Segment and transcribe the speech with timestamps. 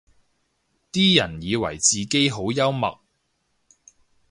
[0.91, 2.99] 啲人以為自己好幽默